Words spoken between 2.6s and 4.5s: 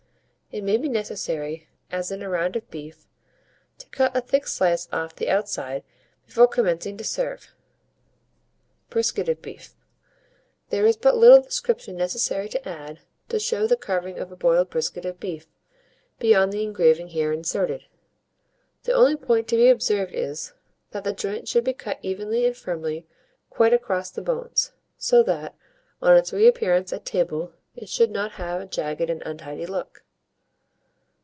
beef, to cut a thick